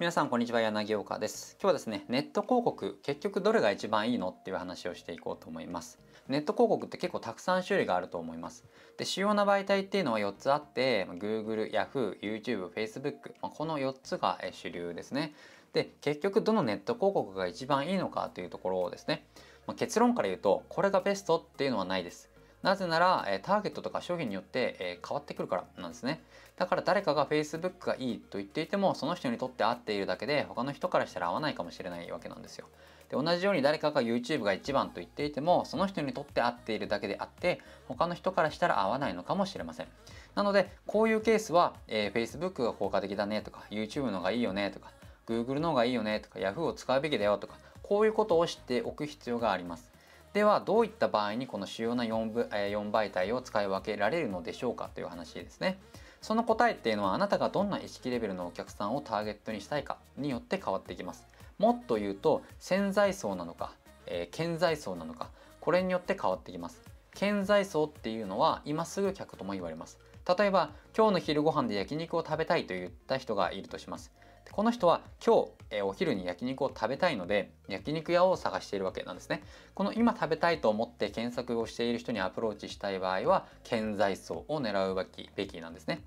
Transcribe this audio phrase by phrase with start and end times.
[0.00, 1.58] 皆さんこんにちは柳岡です。
[1.60, 5.98] 今日はですねネット広告結局どれが一番いいのっていう話をしていこうと思います。
[6.26, 8.64] ネット広告って結構たくさん種類があると思います。
[8.96, 15.34] で主要な媒体っていうのは4つあって Google、Yahoo、YouTube、Facebook、まあ、この4つが主流ですね。
[15.74, 19.26] で結局どのネット広告が一番いいのかというところをですね、
[19.66, 22.30] ま、結論から言うとこれがベストっていうのはないです。
[22.62, 26.22] なぜなら、えターゲットとか商品によって、え変わってくるからなんですね。
[26.56, 32.66] だから誰かが Facebook がいいと言っていても、その人にとって合っているだけで、他の人からしたら合わないかもしれないわけなんですよ。
[33.08, 39.86] で、同じように誰かが YouTube が一番と言っていても、その人にとって合っているだけであって、他の人からしたら合わないのかもしれません。
[40.34, 44.92] なので、こういうケースは、えー、Facebook が効果的だねとか、YouTube のがいいよねとか、
[45.26, 49.89] Google の方がいいよねとか、Yahoo を使うべきだよとか、こういうことを知っておく必要があります。
[50.32, 55.80] ではどういった場合にこの主要な 4, 部4媒体を使い分けられるのでしょうかという話ですね。
[56.20, 61.26] その答えっていうのはあなたがどんな意識レベルのお客さんをターゲットにしたいかによって変わってきます。
[61.58, 63.72] もっと言うと潜在層なのか、
[64.06, 66.80] えー、顕在層なのかこれによって変わってきます。
[67.14, 69.98] 顕在層っていうのは今すぐ客とも言われます。
[70.38, 74.12] 例えば今日の昼ご飯で焼肉を食べたいと言った人がいるとします。
[74.52, 79.42] この人は今日、えお昼に焼肉を食べたいので焼肉屋を探しているわけなんですね。
[79.74, 86.02] この今食べたいと思って検索をしている人にアプローチしたい場合は顕在層を狙うべきべきなんですね。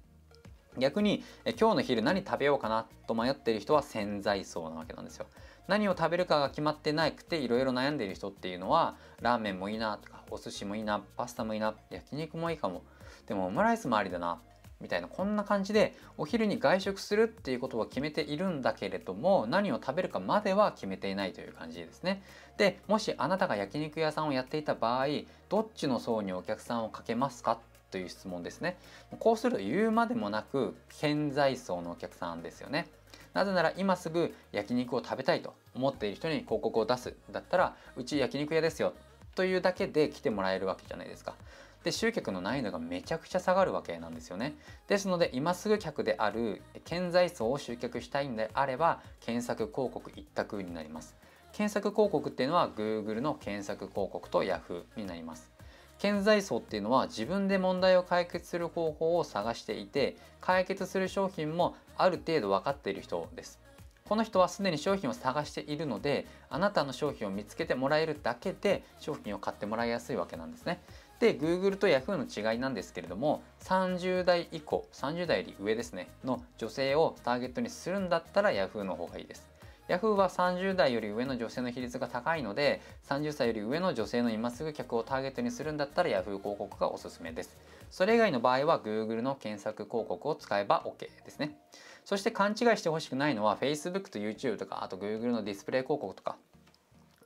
[0.78, 5.28] 逆にえ今日の昼何食べようかなと迷っている人は潜在層なわけなんですよ。
[5.68, 12.84] 何を食べるかが決まってなくていろいろ悩んでいる人っていうのはラーメンもいいなとかお寿司もいいなパスタもいいな焼肉もいいかも
[13.28, 14.42] でもオムライスもありだな
[14.82, 22.22] みたいなこんな感じでお昼に外食するっていうことは決めているんだけれども何を食べるかまでは決めていないという感じですね。
[22.58, 25.08] でもしあなたが焼肉屋さんをやっていた場合
[25.50, 27.60] どっちの層にお客さんをかけますか
[27.92, 28.78] という質問ですね。
[29.20, 32.88] こうすると言うまでもなく潜在層のお客さんですよね。
[33.34, 37.16] なぜなら今すぐ焼肉を食べたいと思っている人に広告を出す。
[37.32, 38.94] だったらうち焼肉屋ですよ。
[39.36, 41.36] というだけで来てもらえるわけじゃないですか。
[41.84, 44.56] で集客の難易度がめちゃくちゃ下がるわけなんですよね。
[44.88, 51.16] ですので今すぐ客である顕在層を集客したいんであれば検索広告一択になります。
[51.52, 55.52] 検索広告っていうのは Google の検索広告と Yahoo になります。
[56.00, 63.60] 顕在層っていうのは自分で問題を解決する方法を探していて解決する商品もある程度分かっている人です。
[64.06, 70.82] この人はすでに商品を探しているのであなたの商品を見つけてもらえるだけで商品を買ってもらいやすいわけなんですね。
[71.23, 79.47] で Google と Yahoo の違いなんですけれども30代以降30代より上ですねの女性をターゲットにするんだったら Yahoo の方がいいです。
[79.88, 87.57] Yahoo は30代より上の女性の比率が高いので30歳より上の女性の今すぐ客をターゲットにするんだったら Yahoo 広告がおすすめです。
[87.90, 91.57] それ以外の場合は Google の検索広告を使えば OK ですね。
[92.03, 96.35] そして勘違いしてほしくないのは Facebook と YouTube とかあと Google のディスプレイ広告とか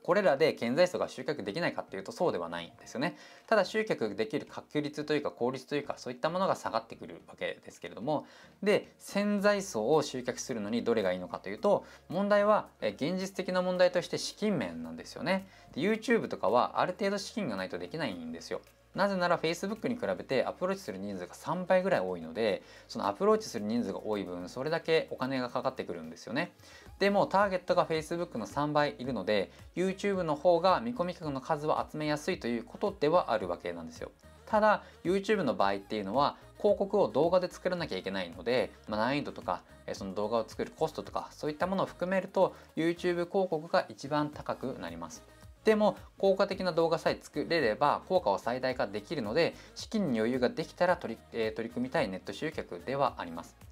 [0.08, 3.18] これらで顕在層が集客できないかっていうとそうではないんですよね。
[3.46, 8.24] ただ集客できる確率というか効率というかそういったものが下がってくるわけですけれども
[8.62, 15.46] で潜在層を集客するのにどれがいいのかというと問題は現実的な問題として資金面なんですよね。
[15.74, 18.62] で YouTube とかはある程度資金がないとできないんですよ。
[18.98, 26.50] なぜなら Facebook に比べてアプローチする人数が3倍ぐらい多いのでそのアプローチする人数が多い分それだけお金がかかってくるんですよね。
[26.98, 34.10] でもターゲットが Facebook の3倍いるので YouTube の方が見込み客の数を集めやすいということではあるわけなんですよ。
[34.46, 45.22] ただ YouTube の場合っていうのは広告を動画で作らなきゃいけないので、まあ、難易度とかその動画を作るコストとかそういったものを含めると YouTube 広告が一番高くなります。
[45.64, 53.67] でも効果的な動画さえ作れれば効果を最大化できるので資金に余裕ができたら取り,、えー、取り組みたいネット集客ではあります。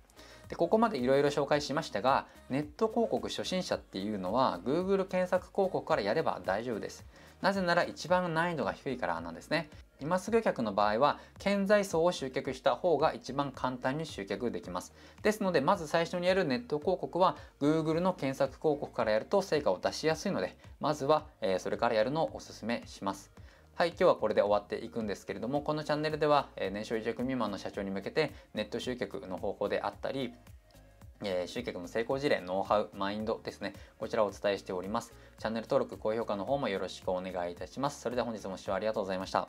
[0.49, 7.05] でここまでいろいろ紹介しましたがネット広告初心者っていうのは Google 検索広告からやれば大丈夫です。
[7.43, 9.69] なぜなら一番難易度が低いからなんですね。
[10.01, 14.93] 今すぐ客の場合は顕在層を集客した方が一番簡単に集客できます
[15.23, 21.26] ですのでまず最初にやるネット広告は Google の検索広告からやると成果を出しやすいのでまずは、
[21.59, 23.31] それからやるのをおすすめします
[23.78, 30.32] はい今日はこれで終わっていくんですけれどもこのチャンネルでは、え年商1億未満の社長に向けてネット集客の方法であったり
[31.23, 33.73] えー、集客の成功事例、ノウハウ、マインドですね。
[33.99, 35.14] こちらをお伝えしております。
[35.38, 38.02] チャンネル登録、高評価の方もよろしくお願いいたします。
[38.02, 39.49] それでは本日もご視聴ありがとうございました。